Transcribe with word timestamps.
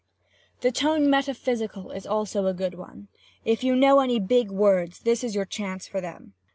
"The 0.61 0.71
tone 0.71 1.11
metaphysical 1.11 1.91
is 1.91 2.07
also 2.07 2.47
a 2.47 2.55
good 2.55 2.73
one. 2.73 3.09
If 3.45 3.63
you 3.63 3.75
know 3.75 3.99
any 3.99 4.19
big 4.19 4.49
words 4.49 5.01
this 5.01 5.23
is 5.23 5.35
your 5.35 5.45
chance 5.45 5.87
for 5.87 6.01
them. 6.01 6.33